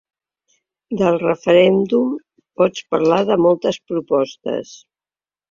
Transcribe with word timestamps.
Del 1.01 1.17
referèndum 1.23 2.15
pots 2.63 2.87
parlar 2.95 3.21
de 3.29 3.39
moltes 3.49 3.79
propostes. 3.93 4.75